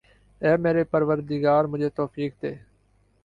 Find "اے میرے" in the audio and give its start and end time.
0.41-0.83